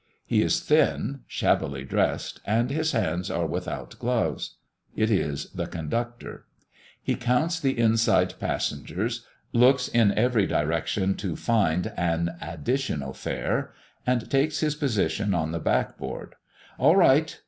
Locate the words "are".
3.29-3.45